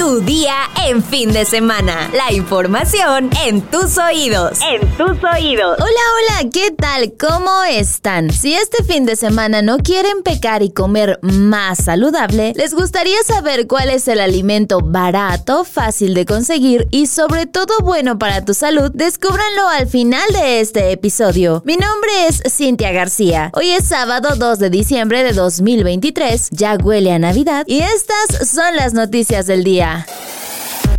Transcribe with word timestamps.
Tu 0.00 0.22
día 0.22 0.54
en 0.86 1.04
fin 1.04 1.30
de 1.30 1.44
semana. 1.44 2.10
La 2.14 2.32
información 2.32 3.28
en 3.44 3.60
tus 3.60 3.98
oídos. 3.98 4.58
En 4.62 4.80
tus 4.96 5.22
oídos. 5.22 5.76
Hola, 5.78 6.40
hola, 6.40 6.50
¿qué 6.50 6.70
tal? 6.70 7.12
¿Cómo 7.20 7.64
están? 7.64 8.30
Si 8.30 8.54
este 8.54 8.82
fin 8.82 9.04
de 9.04 9.14
semana 9.14 9.60
no 9.60 9.76
quieren 9.76 10.22
pecar 10.22 10.62
y 10.62 10.70
comer 10.70 11.18
más 11.20 11.84
saludable, 11.84 12.54
les 12.56 12.72
gustaría 12.72 13.22
saber 13.24 13.66
cuál 13.66 13.90
es 13.90 14.08
el 14.08 14.20
alimento 14.20 14.80
barato, 14.80 15.64
fácil 15.64 16.14
de 16.14 16.24
conseguir 16.24 16.88
y 16.90 17.06
sobre 17.06 17.44
todo 17.44 17.80
bueno 17.82 18.18
para 18.18 18.42
tu 18.42 18.54
salud, 18.54 18.90
descúbranlo 18.94 19.68
al 19.68 19.86
final 19.86 20.26
de 20.32 20.60
este 20.60 20.92
episodio. 20.92 21.62
Mi 21.66 21.76
nombre 21.76 22.10
es 22.26 22.42
Cintia 22.48 22.90
García. 22.92 23.50
Hoy 23.52 23.68
es 23.68 23.84
sábado 23.84 24.34
2 24.34 24.58
de 24.60 24.70
diciembre 24.70 25.22
de 25.24 25.34
2023, 25.34 26.48
ya 26.52 26.78
huele 26.82 27.12
a 27.12 27.18
Navidad 27.18 27.64
y 27.66 27.80
estas 27.80 28.48
son 28.48 28.76
las 28.76 28.94
noticias 28.94 29.46
del 29.46 29.62
día. 29.62 29.89
啊。 29.90 30.06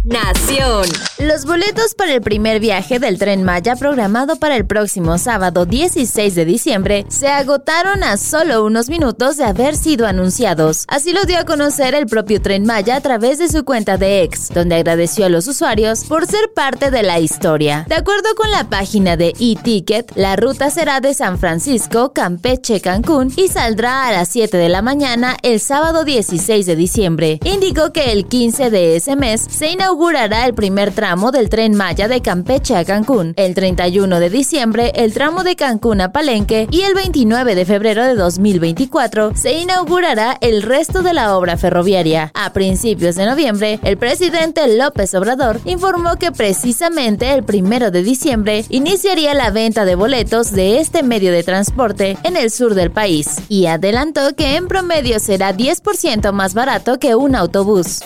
Nación. 0.04 0.88
Los 1.20 1.46
boletos 1.46 1.94
para 1.94 2.14
el 2.14 2.22
primer 2.22 2.60
viaje 2.60 2.98
del 2.98 3.20
tren 3.20 3.44
Maya 3.44 3.76
programado 3.76 4.36
para 4.38 4.56
el 4.56 4.66
próximo 4.66 5.20
sábado 5.20 5.68
16 5.68 6.34
de 6.34 6.44
diciembre 6.44 7.06
se 7.08 7.28
agotaron 7.28 8.04
a 8.04 8.18
solo 8.18 8.66
unos 8.66 8.90
minutos 8.90 9.38
de 9.38 9.44
haber 9.44 9.76
sido 9.76 10.08
anunciados. 10.08 10.86
Así 10.88 11.14
lo 11.14 11.26
dio 11.26 11.38
a 11.38 11.46
conocer 11.46 11.94
el 11.94 12.08
propio 12.08 12.42
tren 12.42 12.66
Maya 12.66 12.96
a 12.96 13.02
través 13.02 13.38
de 13.38 13.48
su 13.48 13.64
cuenta 13.64 13.98
de 13.98 14.24
X, 14.24 14.50
donde 14.52 14.74
agradeció 14.74 15.28
a 15.28 15.30
los 15.30 15.48
usuarios 15.48 16.06
por 16.06 16.26
ser 16.26 16.52
parte 16.56 16.90
de 16.90 17.04
la 17.04 17.20
historia. 17.20 17.86
De 17.88 17.94
acuerdo 17.94 18.34
con 18.36 18.50
la 18.50 18.72
página 18.72 19.18
de 19.18 19.36
eTicket, 19.40 20.14
la 20.16 20.36
ruta 20.36 20.72
será 20.72 21.00
de 21.00 21.14
San 21.14 21.38
Francisco, 21.38 22.12
Campeche, 22.12 22.82
Cancún 22.82 23.32
y 23.36 23.50
saldrá 23.50 24.08
a 24.08 24.12
las 24.12 24.30
7 24.30 24.58
de 24.58 24.70
la 24.70 24.82
mañana 24.82 25.38
el 25.44 25.60
sábado 25.60 26.06
16 26.06 26.66
de 26.66 26.76
diciembre. 26.76 27.40
Indicó 27.44 27.94
que 27.94 28.12
el 28.12 28.26
15 28.26 28.72
de 28.72 28.96
ese 28.96 29.16
mes 29.16 29.46
se 29.48 29.68
inauguró 29.68 29.91
inaugurará 29.92 30.46
el 30.46 30.54
primer 30.54 30.94
tramo 30.94 31.32
del 31.32 31.50
tren 31.50 31.76
Maya 31.76 32.08
de 32.08 32.22
Campeche 32.22 32.78
a 32.78 32.86
Cancún, 32.86 33.34
el 33.36 33.54
31 33.54 34.22
de 34.22 34.30
diciembre 34.30 34.94
el 34.96 35.14
tramo 35.14 35.44
de 35.44 35.58
Cancún 35.58 36.00
a 36.00 36.14
Palenque 36.14 36.70
y 36.72 36.84
el 36.84 36.94
29 36.94 37.56
de 37.56 37.66
febrero 37.66 38.06
de 38.06 38.16
2024 38.16 39.36
se 39.36 39.52
inaugurará 39.52 40.38
el 40.40 40.62
resto 40.64 41.02
de 41.02 41.14
la 41.14 41.36
obra 41.36 41.58
ferroviaria. 41.58 42.32
A 42.36 42.54
principios 42.54 43.16
de 43.16 43.26
noviembre, 43.26 43.82
el 43.84 43.98
presidente 43.98 44.78
López 44.78 45.14
Obrador 45.14 45.60
informó 45.66 46.16
que 46.16 46.32
precisamente 46.32 47.34
el 47.34 47.44
1 47.44 47.92
de 47.92 48.02
diciembre 48.02 48.64
iniciaría 48.70 49.34
la 49.34 49.52
venta 49.52 49.84
de 49.84 49.96
boletos 49.96 50.54
de 50.54 50.80
este 50.80 51.04
medio 51.04 51.34
de 51.34 51.44
transporte 51.44 52.18
en 52.24 52.38
el 52.38 52.50
sur 52.50 52.76
del 52.76 52.92
país 52.92 53.42
y 53.50 53.66
adelantó 53.66 54.38
que 54.38 54.56
en 54.56 54.70
promedio 54.70 55.20
será 55.20 55.54
10% 55.54 56.32
más 56.32 56.54
barato 56.54 56.98
que 56.98 57.14
un 57.14 57.36
autobús. 57.36 58.00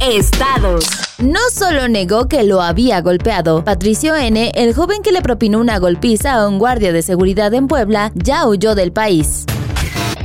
Estados. 0.00 0.84
No 1.18 1.40
solo 1.50 1.88
negó 1.88 2.28
que 2.28 2.42
lo 2.44 2.60
había 2.60 3.00
golpeado, 3.00 3.64
Patricio 3.64 4.14
N., 4.14 4.52
el 4.54 4.74
joven 4.74 5.02
que 5.02 5.12
le 5.12 5.22
propinó 5.22 5.58
una 5.58 5.78
golpiza 5.78 6.34
a 6.34 6.48
un 6.48 6.58
guardia 6.58 6.92
de 6.92 7.02
seguridad 7.02 7.54
en 7.54 7.66
Puebla, 7.66 8.12
ya 8.14 8.46
huyó 8.46 8.74
del 8.74 8.92
país. 8.92 9.46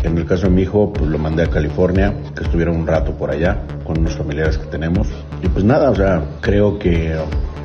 En 0.04 0.18
el 0.18 0.26
caso 0.26 0.44
de 0.44 0.50
mi 0.50 0.64
hijo, 0.64 0.92
pues 0.92 1.10
lo 1.10 1.18
mandé 1.18 1.44
a 1.44 1.50
California, 1.50 2.14
que 2.36 2.44
estuviera 2.44 2.72
un 2.72 2.86
rato 2.86 3.14
por 3.14 3.32
allá 3.32 3.62
con 3.86 4.00
unos 4.00 4.16
familiares 4.16 4.58
que 4.58 4.66
tenemos. 4.66 5.08
Y 5.42 5.48
pues 5.48 5.64
nada, 5.64 5.92
o 5.92 5.96
sea, 5.96 6.24
creo 6.42 6.78
que 6.78 7.16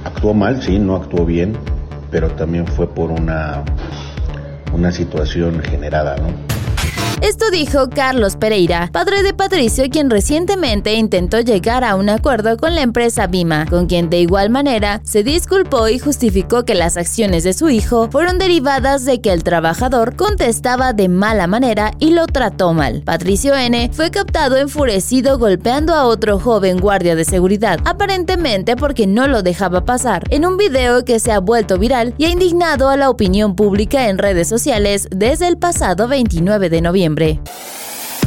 actuó 0.04 0.34
mal, 0.34 0.62
sí, 0.62 0.78
no 0.78 0.96
actuó 0.96 1.24
bien, 1.24 1.56
pero 2.10 2.30
también 2.30 2.66
fue 2.66 2.88
por 2.88 3.10
una, 3.10 3.64
una 4.72 4.92
situación 4.92 5.60
generada, 5.62 6.16
¿no? 6.16 6.55
Esto 7.22 7.50
dijo 7.50 7.88
Carlos 7.88 8.36
Pereira, 8.36 8.90
padre 8.92 9.22
de 9.22 9.32
Patricio, 9.32 9.84
quien 9.90 10.10
recientemente 10.10 10.92
intentó 10.92 11.40
llegar 11.40 11.82
a 11.82 11.94
un 11.94 12.10
acuerdo 12.10 12.58
con 12.58 12.74
la 12.74 12.82
empresa 12.82 13.26
Bima, 13.26 13.64
con 13.64 13.86
quien 13.86 14.10
de 14.10 14.20
igual 14.20 14.50
manera 14.50 15.00
se 15.02 15.22
disculpó 15.22 15.88
y 15.88 15.98
justificó 15.98 16.66
que 16.66 16.74
las 16.74 16.98
acciones 16.98 17.42
de 17.42 17.54
su 17.54 17.70
hijo 17.70 18.10
fueron 18.10 18.38
derivadas 18.38 19.06
de 19.06 19.22
que 19.22 19.32
el 19.32 19.44
trabajador 19.44 20.14
contestaba 20.14 20.92
de 20.92 21.08
mala 21.08 21.46
manera 21.46 21.92
y 21.98 22.10
lo 22.10 22.26
trató 22.26 22.74
mal. 22.74 23.00
Patricio 23.02 23.56
N 23.56 23.90
fue 23.94 24.10
captado 24.10 24.58
enfurecido 24.58 25.38
golpeando 25.38 25.94
a 25.94 26.04
otro 26.04 26.38
joven 26.38 26.78
guardia 26.78 27.16
de 27.16 27.24
seguridad, 27.24 27.80
aparentemente 27.86 28.76
porque 28.76 29.06
no 29.06 29.26
lo 29.26 29.42
dejaba 29.42 29.86
pasar, 29.86 30.24
en 30.28 30.44
un 30.44 30.58
video 30.58 31.02
que 31.06 31.18
se 31.18 31.32
ha 31.32 31.40
vuelto 31.40 31.78
viral 31.78 32.14
y 32.18 32.26
ha 32.26 32.28
indignado 32.28 32.90
a 32.90 32.98
la 32.98 33.08
opinión 33.08 33.56
pública 33.56 34.10
en 34.10 34.18
redes 34.18 34.48
sociales 34.48 35.08
desde 35.10 35.48
el 35.48 35.56
pasado 35.56 36.08
29 36.08 36.68
de 36.68 36.82
noviembre. 36.82 37.05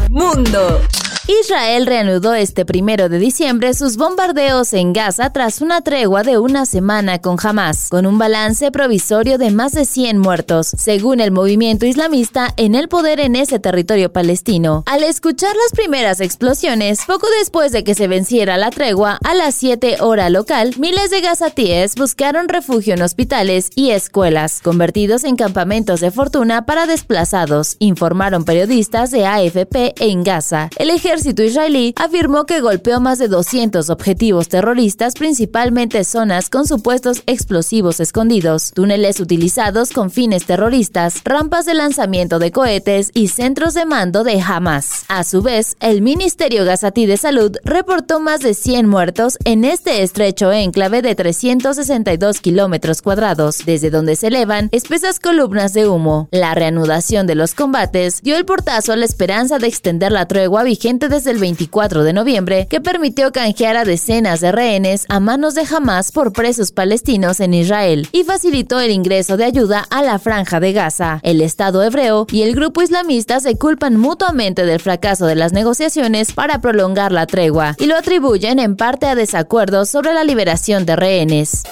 Mundo. 0.09 0.81
Israel 1.29 1.85
reanudó 1.85 2.33
este 2.33 2.65
primero 2.65 3.07
de 3.07 3.19
diciembre 3.19 3.75
sus 3.75 3.97
bombardeos 3.97 4.73
en 4.73 4.93
Gaza 4.93 5.31
tras 5.31 5.61
una 5.61 5.81
tregua 5.81 6.23
de 6.23 6.39
una 6.39 6.65
semana 6.65 7.19
con 7.19 7.37
Hamas, 7.39 7.89
con 7.89 8.07
un 8.07 8.17
balance 8.17 8.71
provisorio 8.71 9.37
de 9.37 9.51
más 9.51 9.73
de 9.73 9.85
100 9.85 10.17
muertos, 10.17 10.73
según 10.75 11.19
el 11.19 11.29
movimiento 11.29 11.85
islamista 11.85 12.51
en 12.57 12.73
el 12.73 12.87
poder 12.87 13.19
en 13.19 13.35
ese 13.35 13.59
territorio 13.59 14.11
palestino. 14.11 14.81
Al 14.87 15.03
escuchar 15.03 15.55
las 15.55 15.71
primeras 15.73 16.19
explosiones, 16.19 17.01
poco 17.05 17.27
después 17.37 17.73
de 17.73 17.83
que 17.83 17.93
se 17.93 18.07
venciera 18.07 18.57
la 18.57 18.71
tregua, 18.71 19.19
a 19.23 19.35
las 19.35 19.53
7 19.53 19.97
hora 19.99 20.31
local, 20.31 20.73
miles 20.79 21.11
de 21.11 21.21
gazatíes 21.21 21.93
buscaron 21.93 22.49
refugio 22.49 22.95
en 22.95 23.03
hospitales 23.03 23.69
y 23.75 23.91
escuelas, 23.91 24.61
convertidos 24.63 25.23
en 25.25 25.35
campamentos 25.35 25.99
de 25.99 26.09
fortuna 26.09 26.65
para 26.65 26.87
desplazados, 26.87 27.75
informaron 27.77 28.45
periodistas 28.45 29.11
de 29.11 29.27
AFP 29.27 29.93
en 29.99 30.23
Gaza. 30.23 30.71
El 30.79 30.89
ejército 31.19 31.43
israelí 31.43 31.93
afirmó 31.97 32.45
que 32.45 32.61
golpeó 32.61 33.01
más 33.01 33.19
de 33.19 33.27
200 33.27 33.89
objetivos 33.89 34.47
terroristas, 34.47 35.15
principalmente 35.15 36.05
zonas 36.05 36.49
con 36.49 36.65
supuestos 36.65 37.23
explosivos 37.25 37.99
escondidos, 37.99 38.71
túneles 38.73 39.19
utilizados 39.19 39.91
con 39.91 40.11
fines 40.11 40.45
terroristas, 40.45 41.21
rampas 41.25 41.65
de 41.65 41.73
lanzamiento 41.73 42.39
de 42.39 42.53
cohetes 42.53 43.11
y 43.13 43.27
centros 43.27 43.73
de 43.73 43.85
mando 43.85 44.23
de 44.23 44.39
Hamas. 44.39 45.03
A 45.09 45.25
su 45.25 45.41
vez, 45.41 45.75
el 45.81 46.01
Ministerio 46.01 46.63
Gazatí 46.63 47.05
de 47.05 47.17
Salud 47.17 47.51
reportó 47.65 48.21
más 48.21 48.39
de 48.39 48.53
100 48.53 48.87
muertos 48.87 49.37
en 49.43 49.65
este 49.65 50.03
estrecho 50.03 50.53
enclave 50.53 51.01
de 51.01 51.15
362 51.15 52.39
kilómetros 52.39 53.01
cuadrados, 53.01 53.65
desde 53.65 53.89
donde 53.89 54.15
se 54.15 54.27
elevan 54.27 54.69
espesas 54.71 55.19
columnas 55.19 55.73
de 55.73 55.85
humo. 55.85 56.29
La 56.31 56.55
reanudación 56.55 57.27
de 57.27 57.35
los 57.35 57.55
combates 57.55 58.21
dio 58.21 58.37
el 58.37 58.45
portazo 58.45 58.93
a 58.93 58.95
la 58.95 59.03
esperanza 59.03 59.59
de 59.59 59.67
extender 59.67 60.13
la 60.13 60.25
tregua 60.25 60.63
vigente 60.63 61.08
desde 61.09 61.31
el 61.31 61.39
24 61.39 62.03
de 62.03 62.13
noviembre 62.13 62.67
que 62.69 62.79
permitió 62.79 63.31
canjear 63.31 63.75
a 63.75 63.83
decenas 63.83 64.39
de 64.39 64.51
rehenes 64.51 65.05
a 65.09 65.19
manos 65.19 65.55
de 65.55 65.63
Hamas 65.69 66.11
por 66.11 66.31
presos 66.31 66.71
palestinos 66.71 67.39
en 67.39 67.53
Israel 67.53 68.07
y 68.11 68.23
facilitó 68.23 68.79
el 68.79 68.91
ingreso 68.91 69.35
de 69.35 69.45
ayuda 69.45 69.85
a 69.89 70.03
la 70.03 70.19
franja 70.19 70.59
de 70.59 70.73
Gaza. 70.73 71.19
El 71.23 71.41
Estado 71.41 71.83
hebreo 71.83 72.27
y 72.31 72.43
el 72.43 72.55
grupo 72.55 72.81
islamista 72.81 73.39
se 73.39 73.57
culpan 73.57 73.97
mutuamente 73.97 74.65
del 74.65 74.79
fracaso 74.79 75.25
de 75.25 75.35
las 75.35 75.51
negociaciones 75.51 76.31
para 76.31 76.61
prolongar 76.61 77.11
la 77.11 77.25
tregua 77.25 77.75
y 77.79 77.85
lo 77.85 77.97
atribuyen 77.97 78.59
en 78.59 78.75
parte 78.75 79.07
a 79.07 79.15
desacuerdos 79.15 79.89
sobre 79.89 80.13
la 80.13 80.23
liberación 80.23 80.85
de 80.85 80.95
rehenes. 80.95 81.63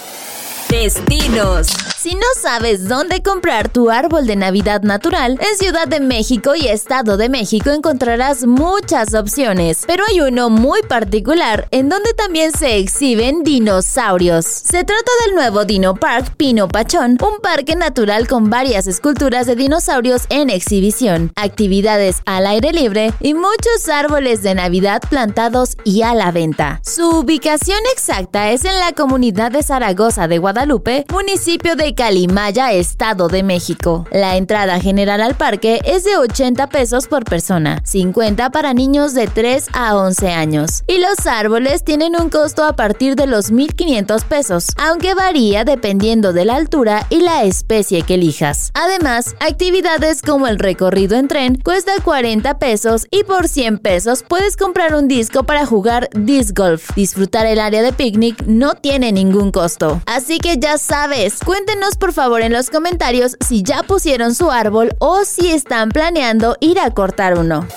Destinos. 0.69 1.96
Si 1.99 2.13
no 2.13 2.27
sabes 2.39 2.87
dónde 2.87 3.23
comprar 3.23 3.69
tu 3.69 3.89
árbol 3.89 4.27
de 4.27 4.35
Navidad 4.35 4.83
natural, 4.83 5.39
en 5.41 5.57
Ciudad 5.57 5.87
de 5.87 5.99
México 5.99 6.53
y 6.53 6.67
Estado 6.67 7.17
de 7.17 7.27
México 7.27 7.71
encontrarás 7.71 8.45
muchas 8.45 9.15
opciones, 9.15 9.83
pero 9.87 10.03
hay 10.07 10.21
uno 10.21 10.51
muy 10.51 10.83
particular 10.83 11.67
en 11.71 11.89
donde 11.89 12.13
también 12.13 12.51
se 12.51 12.77
exhiben 12.77 13.43
dinosaurios. 13.43 14.45
Se 14.45 14.83
trata 14.83 15.11
del 15.25 15.33
nuevo 15.33 15.65
Dino 15.65 15.95
Park 15.95 16.35
Pino 16.37 16.67
Pachón, 16.67 17.17
un 17.19 17.39
parque 17.41 17.75
natural 17.75 18.27
con 18.27 18.51
varias 18.51 18.85
esculturas 18.85 19.47
de 19.47 19.55
dinosaurios 19.55 20.27
en 20.29 20.51
exhibición, 20.51 21.31
actividades 21.35 22.17
al 22.27 22.45
aire 22.45 22.73
libre 22.73 23.11
y 23.21 23.33
muchos 23.33 23.89
árboles 23.91 24.43
de 24.43 24.53
Navidad 24.53 25.01
plantados 25.09 25.75
y 25.83 26.03
a 26.03 26.13
la 26.13 26.31
venta. 26.31 26.79
Su 26.85 27.21
ubicación 27.21 27.79
exacta 27.91 28.51
es 28.51 28.65
en 28.65 28.79
la 28.79 28.93
comunidad 28.93 29.51
de 29.51 29.63
Zaragoza 29.63 30.27
de 30.27 30.37
Guadalupe, 30.37 31.03
municipio 31.11 31.75
de 31.75 31.86
Calimaya, 31.93 32.71
Estado 32.71 33.27
de 33.27 33.43
México. 33.43 34.05
La 34.11 34.37
entrada 34.37 34.79
general 34.79 35.21
al 35.21 35.35
parque 35.35 35.79
es 35.85 36.03
de 36.03 36.17
80 36.17 36.67
pesos 36.67 37.07
por 37.07 37.23
persona, 37.23 37.81
50 37.83 38.49
para 38.49 38.73
niños 38.73 39.13
de 39.13 39.27
3 39.27 39.67
a 39.73 39.95
11 39.95 40.29
años. 40.29 40.83
Y 40.87 40.99
los 40.99 41.25
árboles 41.27 41.83
tienen 41.83 42.15
un 42.19 42.29
costo 42.29 42.63
a 42.63 42.75
partir 42.75 43.15
de 43.15 43.27
los 43.27 43.51
1.500 43.51 44.23
pesos, 44.25 44.67
aunque 44.77 45.13
varía 45.13 45.63
dependiendo 45.63 46.33
de 46.33 46.45
la 46.45 46.55
altura 46.55 47.05
y 47.09 47.21
la 47.21 47.43
especie 47.43 48.01
que 48.01 48.15
elijas. 48.15 48.71
Además, 48.73 49.35
actividades 49.39 50.21
como 50.21 50.47
el 50.47 50.59
recorrido 50.59 51.17
en 51.17 51.27
tren 51.27 51.57
cuesta 51.57 51.93
40 52.03 52.59
pesos 52.59 53.05
y 53.11 53.23
por 53.23 53.47
100 53.47 53.79
pesos 53.79 54.23
puedes 54.27 54.57
comprar 54.57 54.95
un 54.95 55.07
disco 55.07 55.43
para 55.43 55.65
jugar 55.65 56.09
disc 56.13 56.57
golf. 56.57 56.91
Disfrutar 56.95 57.45
el 57.45 57.59
área 57.59 57.81
de 57.81 57.93
picnic 57.93 58.43
no 58.45 58.75
tiene 58.75 59.11
ningún 59.11 59.51
costo. 59.51 60.01
Así 60.05 60.39
que 60.39 60.57
ya 60.57 60.77
sabes, 60.77 61.39
cuéntenos 61.77 61.97
por 61.97 62.11
favor 62.11 62.41
en 62.41 62.53
los 62.53 62.71
comentarios 62.71 63.37
si 63.39 63.61
ya 63.61 63.83
pusieron 63.83 64.33
su 64.33 64.49
árbol 64.49 64.95
o 64.97 65.23
si 65.25 65.51
están 65.51 65.89
planeando 65.89 66.57
ir 66.59 66.79
a 66.79 66.89
cortar 66.91 67.37
uno. 67.37 67.67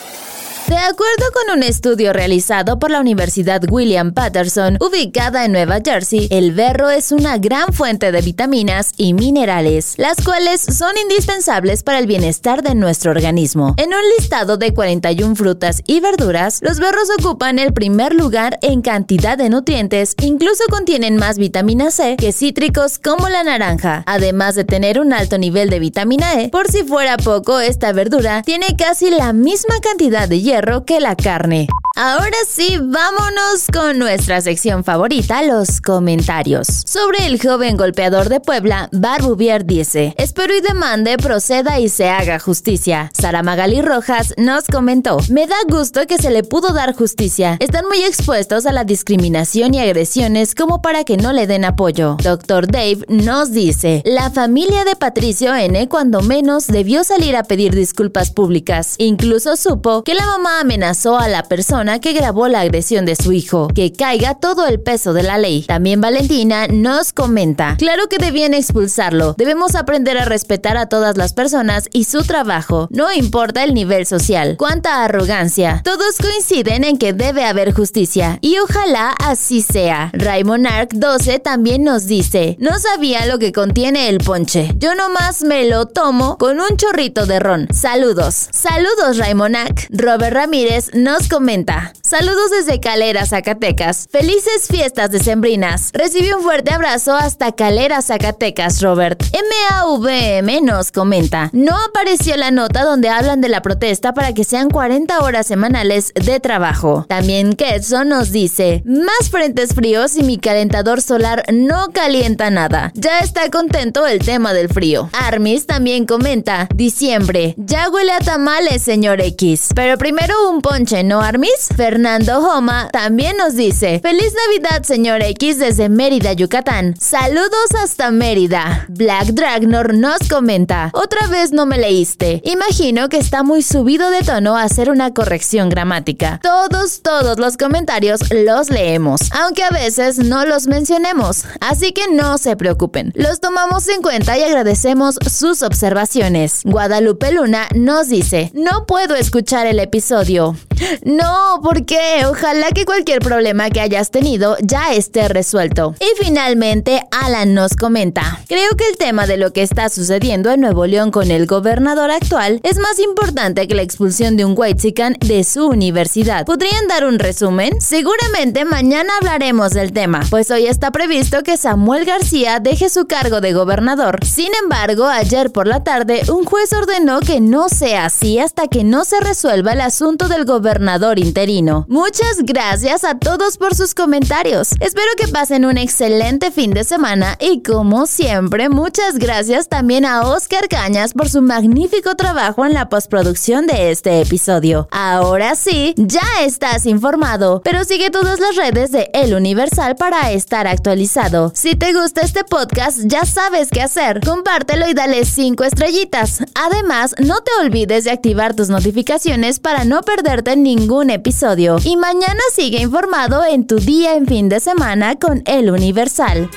De 0.68 0.76
acuerdo 0.76 1.24
con 1.32 1.58
un 1.58 1.62
estudio 1.64 2.12
realizado 2.12 2.78
por 2.78 2.90
la 2.90 3.00
Universidad 3.00 3.62
William 3.70 4.12
Patterson, 4.12 4.76
ubicada 4.80 5.44
en 5.44 5.52
Nueva 5.52 5.78
Jersey, 5.84 6.28
el 6.30 6.52
berro 6.52 6.90
es 6.90 7.10
una 7.10 7.38
gran 7.38 7.72
fuente 7.72 8.12
de 8.12 8.20
vitaminas 8.20 8.92
y 8.96 9.12
minerales, 9.14 9.94
las 9.96 10.24
cuales 10.24 10.60
son 10.60 10.96
indispensables 10.96 11.82
para 11.82 11.98
el 11.98 12.06
bienestar 12.06 12.62
de 12.62 12.74
nuestro 12.74 13.10
organismo. 13.10 13.74
En 13.78 13.88
un 13.88 14.02
listado 14.16 14.58
de 14.58 14.72
41 14.72 15.34
frutas 15.34 15.82
y 15.86 16.00
verduras, 16.00 16.60
los 16.62 16.78
berros 16.78 17.08
ocupan 17.18 17.58
el 17.58 17.72
primer 17.72 18.14
lugar 18.14 18.58
en 18.62 18.82
cantidad 18.82 19.36
de 19.36 19.50
nutrientes, 19.50 20.14
incluso 20.22 20.62
contienen 20.70 21.16
más 21.16 21.38
vitamina 21.38 21.90
C 21.90 22.16
que 22.16 22.32
cítricos 22.32 22.98
como 22.98 23.28
la 23.28 23.42
naranja, 23.42 24.04
además 24.06 24.54
de 24.54 24.64
tener 24.64 25.00
un 25.00 25.12
alto 25.12 25.36
nivel 25.36 25.68
de 25.68 25.80
vitamina 25.80 26.40
E. 26.40 26.48
Por 26.50 26.70
si 26.70 26.84
fuera 26.84 27.16
poco, 27.16 27.58
esta 27.58 27.92
verdura 27.92 28.42
tiene 28.42 28.76
casi 28.76 29.10
la 29.10 29.32
misma 29.32 29.80
cantidad 29.80 30.28
de 30.28 30.42
hierro 30.50 30.84
que 30.84 30.98
la 30.98 31.14
carne. 31.14 31.68
Ahora 32.02 32.38
sí, 32.48 32.78
vámonos 32.80 33.66
con 33.70 33.98
nuestra 33.98 34.40
sección 34.40 34.84
favorita, 34.84 35.42
los 35.42 35.82
comentarios. 35.82 36.66
Sobre 36.86 37.26
el 37.26 37.38
joven 37.38 37.76
golpeador 37.76 38.30
de 38.30 38.40
Puebla, 38.40 38.88
Barbuvier 38.90 39.66
dice, 39.66 40.14
espero 40.16 40.56
y 40.56 40.62
demande 40.62 41.18
proceda 41.18 41.78
y 41.78 41.90
se 41.90 42.08
haga 42.08 42.38
justicia. 42.38 43.10
Sara 43.12 43.42
Magali 43.42 43.82
Rojas 43.82 44.32
nos 44.38 44.64
comentó, 44.64 45.18
me 45.28 45.46
da 45.46 45.56
gusto 45.68 46.06
que 46.06 46.16
se 46.16 46.30
le 46.30 46.42
pudo 46.42 46.72
dar 46.72 46.94
justicia. 46.94 47.58
Están 47.60 47.86
muy 47.86 47.98
expuestos 47.98 48.64
a 48.64 48.72
la 48.72 48.84
discriminación 48.84 49.74
y 49.74 49.80
agresiones 49.80 50.54
como 50.54 50.80
para 50.80 51.04
que 51.04 51.18
no 51.18 51.34
le 51.34 51.46
den 51.46 51.66
apoyo. 51.66 52.16
Doctor 52.22 52.66
Dave 52.66 53.04
nos 53.08 53.52
dice, 53.52 54.00
la 54.06 54.30
familia 54.30 54.86
de 54.86 54.96
Patricio 54.96 55.54
N 55.54 55.86
cuando 55.90 56.22
menos 56.22 56.66
debió 56.66 57.04
salir 57.04 57.36
a 57.36 57.44
pedir 57.44 57.74
disculpas 57.74 58.30
públicas. 58.30 58.94
Incluso 58.96 59.54
supo 59.56 60.02
que 60.02 60.14
la 60.14 60.24
mamá 60.24 60.60
amenazó 60.60 61.18
a 61.18 61.28
la 61.28 61.42
persona 61.42 61.89
que 61.98 62.12
grabó 62.12 62.46
la 62.48 62.60
agresión 62.60 63.04
de 63.04 63.16
su 63.16 63.32
hijo, 63.32 63.68
que 63.74 63.92
caiga 63.92 64.34
todo 64.34 64.66
el 64.66 64.80
peso 64.80 65.12
de 65.12 65.22
la 65.22 65.38
ley. 65.38 65.64
También 65.66 66.00
Valentina 66.00 66.68
nos 66.68 67.12
comenta, 67.12 67.76
claro 67.78 68.08
que 68.08 68.18
debían 68.18 68.54
expulsarlo, 68.54 69.34
debemos 69.36 69.74
aprender 69.74 70.18
a 70.18 70.24
respetar 70.24 70.76
a 70.76 70.88
todas 70.88 71.16
las 71.16 71.32
personas 71.32 71.88
y 71.92 72.04
su 72.04 72.22
trabajo, 72.22 72.88
no 72.90 73.12
importa 73.12 73.64
el 73.64 73.74
nivel 73.74 74.06
social. 74.06 74.56
Cuánta 74.58 75.04
arrogancia. 75.04 75.80
Todos 75.84 76.16
coinciden 76.18 76.84
en 76.84 76.98
que 76.98 77.12
debe 77.12 77.44
haber 77.44 77.72
justicia 77.72 78.38
y 78.40 78.58
ojalá 78.58 79.14
así 79.18 79.62
sea. 79.62 80.10
Raymond 80.12 80.66
Ark 80.66 80.90
12 80.92 81.38
también 81.40 81.84
nos 81.84 82.06
dice, 82.06 82.56
no 82.60 82.78
sabía 82.78 83.26
lo 83.26 83.38
que 83.38 83.52
contiene 83.52 84.08
el 84.08 84.18
ponche, 84.18 84.72
yo 84.76 84.94
nomás 84.94 85.42
me 85.42 85.64
lo 85.64 85.86
tomo 85.86 86.36
con 86.38 86.60
un 86.60 86.76
chorrito 86.76 87.26
de 87.26 87.40
ron. 87.40 87.66
Saludos. 87.72 88.48
Saludos 88.52 89.18
Raymond 89.18 89.56
Ark. 89.56 89.86
Robert 89.90 90.34
Ramírez 90.34 90.90
nos 90.94 91.28
comenta. 91.28 91.79
тебя. 91.88 91.99
Saludos 92.10 92.50
desde 92.50 92.80
Calera, 92.80 93.24
Zacatecas. 93.24 94.08
Felices 94.10 94.66
fiestas 94.68 95.12
decembrinas. 95.12 95.90
Recibe 95.92 96.34
un 96.34 96.42
fuerte 96.42 96.72
abrazo 96.72 97.14
hasta 97.14 97.52
Calera, 97.52 98.02
Zacatecas, 98.02 98.82
Robert. 98.82 99.22
MAVM 99.32 100.64
nos 100.64 100.90
comenta. 100.90 101.50
No 101.52 101.76
apareció 101.76 102.36
la 102.36 102.50
nota 102.50 102.82
donde 102.82 103.10
hablan 103.10 103.40
de 103.40 103.48
la 103.48 103.62
protesta 103.62 104.12
para 104.12 104.34
que 104.34 104.42
sean 104.42 104.70
40 104.70 105.20
horas 105.20 105.46
semanales 105.46 106.12
de 106.14 106.40
trabajo. 106.40 107.04
También 107.08 107.52
Ketson 107.52 108.08
nos 108.08 108.32
dice, 108.32 108.82
más 108.84 109.30
frentes 109.30 109.72
fríos 109.72 110.16
y 110.16 110.24
mi 110.24 110.36
calentador 110.36 111.02
solar 111.02 111.44
no 111.52 111.90
calienta 111.92 112.50
nada. 112.50 112.90
Ya 112.96 113.20
está 113.20 113.48
contento 113.50 114.08
el 114.08 114.18
tema 114.18 114.52
del 114.52 114.68
frío. 114.68 115.08
Armis 115.12 115.66
también 115.66 116.06
comenta, 116.06 116.66
diciembre, 116.74 117.54
ya 117.56 117.88
huele 117.88 118.10
a 118.10 118.18
tamales, 118.18 118.82
señor 118.82 119.20
X. 119.20 119.68
Pero 119.76 119.96
primero 119.96 120.50
un 120.50 120.60
ponche, 120.60 121.04
¿no, 121.04 121.20
Armis? 121.20 121.68
Homa 122.06 122.88
también 122.92 123.36
nos 123.36 123.54
dice: 123.54 124.00
Feliz 124.00 124.32
Navidad, 124.46 124.82
señor 124.84 125.22
X, 125.22 125.58
desde 125.58 125.88
Mérida, 125.88 126.32
Yucatán. 126.32 126.94
Saludos 126.98 127.74
hasta 127.78 128.10
Mérida. 128.10 128.86
Black 128.88 129.26
Dragnor 129.28 129.94
nos 129.94 130.20
comenta: 130.28 130.90
Otra 130.94 131.26
vez 131.26 131.52
no 131.52 131.66
me 131.66 131.78
leíste. 131.78 132.40
Imagino 132.44 133.08
que 133.08 133.18
está 133.18 133.42
muy 133.42 133.62
subido 133.62 134.10
de 134.10 134.22
tono 134.22 134.56
hacer 134.56 134.90
una 134.90 135.12
corrección 135.12 135.68
gramática. 135.68 136.40
Todos, 136.42 137.02
todos 137.02 137.38
los 137.38 137.56
comentarios 137.56 138.20
los 138.30 138.70
leemos, 138.70 139.20
aunque 139.32 139.62
a 139.62 139.70
veces 139.70 140.18
no 140.18 140.46
los 140.46 140.66
mencionemos. 140.66 141.44
Así 141.60 141.92
que 141.92 142.08
no 142.10 142.38
se 142.38 142.56
preocupen. 142.56 143.12
Los 143.14 143.40
tomamos 143.40 143.88
en 143.88 144.00
cuenta 144.00 144.38
y 144.38 144.42
agradecemos 144.42 145.16
sus 145.30 145.62
observaciones. 145.62 146.62
Guadalupe 146.64 147.32
Luna 147.32 147.68
nos 147.74 148.08
dice: 148.08 148.50
No 148.54 148.86
puedo 148.86 149.14
escuchar 149.14 149.66
el 149.66 149.80
episodio 149.80 150.56
no, 151.04 151.60
¿por 151.62 151.84
qué? 151.84 152.24
Ojalá 152.26 152.70
que 152.70 152.84
cualquier 152.84 153.20
problema 153.20 153.70
que 153.70 153.80
hayas 153.80 154.10
tenido 154.10 154.56
ya 154.60 154.92
esté 154.92 155.28
resuelto. 155.28 155.94
Y 156.00 156.22
finalmente, 156.22 157.02
Alan 157.10 157.54
nos 157.54 157.76
comenta, 157.76 158.40
creo 158.48 158.76
que 158.76 158.86
el 158.88 158.96
tema 158.96 159.26
de 159.26 159.36
lo 159.36 159.52
que 159.52 159.62
está 159.62 159.88
sucediendo 159.88 160.50
en 160.50 160.60
Nuevo 160.60 160.86
León 160.86 161.10
con 161.10 161.30
el 161.30 161.46
gobernador 161.46 162.10
actual 162.10 162.60
es 162.62 162.78
más 162.78 162.98
importante 162.98 163.68
que 163.68 163.74
la 163.74 163.82
expulsión 163.82 164.36
de 164.36 164.44
un 164.44 164.54
Whitezican 164.56 165.16
de 165.20 165.44
su 165.44 165.66
universidad. 165.66 166.46
¿Podrían 166.46 166.88
dar 166.88 167.04
un 167.04 167.18
resumen? 167.18 167.80
Seguramente 167.80 168.64
mañana 168.64 169.12
hablaremos 169.18 169.72
del 169.72 169.92
tema, 169.92 170.22
pues 170.30 170.50
hoy 170.50 170.66
está 170.66 170.90
previsto 170.90 171.42
que 171.42 171.56
Samuel 171.56 172.04
García 172.04 172.60
deje 172.60 172.88
su 172.88 173.06
cargo 173.06 173.40
de 173.40 173.52
gobernador. 173.52 174.24
Sin 174.24 174.50
embargo, 174.62 175.06
ayer 175.06 175.50
por 175.52 175.66
la 175.66 175.82
tarde, 175.82 176.22
un 176.32 176.44
juez 176.44 176.72
ordenó 176.72 177.20
que 177.20 177.40
no 177.40 177.68
sea 177.68 178.06
así 178.06 178.38
hasta 178.38 178.68
que 178.68 178.84
no 178.84 179.04
se 179.04 179.20
resuelva 179.20 179.72
el 179.72 179.80
asunto 179.80 180.28
del 180.28 180.44
gobernador 180.70 181.18
interino. 181.18 181.84
Muchas 181.88 182.42
gracias 182.44 183.02
a 183.02 183.18
todos 183.18 183.56
por 183.58 183.74
sus 183.74 183.92
comentarios. 183.92 184.70
Espero 184.78 185.08
que 185.16 185.26
pasen 185.26 185.64
un 185.64 185.76
excelente 185.78 186.52
fin 186.52 186.70
de 186.70 186.84
semana 186.84 187.36
y 187.40 187.62
como 187.62 188.06
siempre, 188.06 188.68
muchas 188.68 189.18
gracias 189.18 189.68
también 189.68 190.04
a 190.04 190.22
Oscar 190.28 190.68
Cañas 190.68 191.12
por 191.12 191.28
su 191.28 191.42
magnífico 191.42 192.14
trabajo 192.14 192.64
en 192.64 192.72
la 192.72 192.88
postproducción 192.88 193.66
de 193.66 193.90
este 193.90 194.20
episodio. 194.20 194.86
Ahora 194.92 195.56
sí, 195.56 195.92
ya 195.96 196.20
estás 196.42 196.86
informado, 196.86 197.62
pero 197.64 197.82
sigue 197.82 198.10
todas 198.10 198.38
las 198.38 198.54
redes 198.54 198.92
de 198.92 199.10
El 199.12 199.34
Universal 199.34 199.96
para 199.96 200.30
estar 200.30 200.68
actualizado. 200.68 201.50
Si 201.52 201.74
te 201.74 201.92
gusta 201.92 202.20
este 202.20 202.44
podcast, 202.44 203.00
ya 203.06 203.24
sabes 203.24 203.70
qué 203.72 203.82
hacer. 203.82 204.20
Compártelo 204.24 204.88
y 204.88 204.94
dale 204.94 205.24
5 205.24 205.64
estrellitas. 205.64 206.44
Además, 206.54 207.16
no 207.18 207.40
te 207.40 207.50
olvides 207.60 208.04
de 208.04 208.12
activar 208.12 208.54
tus 208.54 208.68
notificaciones 208.68 209.58
para 209.58 209.84
no 209.84 210.02
perderte 210.02 210.59
ningún 210.62 211.10
episodio. 211.10 211.76
Y 211.84 211.96
mañana 211.96 212.40
sigue 212.52 212.80
informado 212.80 213.44
en 213.44 213.66
tu 213.66 213.76
día 213.76 214.14
en 214.14 214.26
fin 214.26 214.48
de 214.48 214.60
semana 214.60 215.18
con 215.18 215.42
El 215.46 215.70
Universal. 215.70 216.50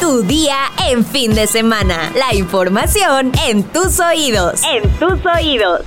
Tu 0.00 0.22
día 0.22 0.56
en 0.88 1.04
fin 1.04 1.34
de 1.34 1.46
semana. 1.46 2.12
La 2.16 2.34
información 2.34 3.32
en 3.46 3.62
tus 3.62 4.00
oídos. 4.00 4.62
En 4.64 4.90
tus 4.98 5.24
oídos. 5.26 5.82